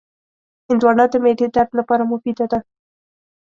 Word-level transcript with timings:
هندوانه 0.69 1.05
د 1.11 1.15
معدې 1.23 1.47
درد 1.55 1.71
لپاره 1.79 2.03
مفیده 2.11 2.45
ده. 2.51 2.59